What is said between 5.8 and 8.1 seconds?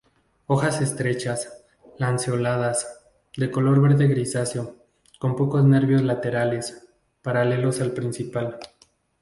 laterales paralelos al